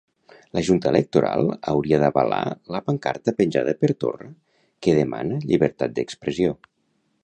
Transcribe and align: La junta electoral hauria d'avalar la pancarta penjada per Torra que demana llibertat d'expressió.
La 0.57 0.61
junta 0.69 0.87
electoral 0.93 1.51
hauria 1.73 1.99
d'avalar 2.05 2.41
la 2.77 2.83
pancarta 2.89 3.37
penjada 3.43 3.77
per 3.83 3.93
Torra 4.05 4.35
que 4.87 5.01
demana 5.03 5.43
llibertat 5.49 5.99
d'expressió. 6.01 6.61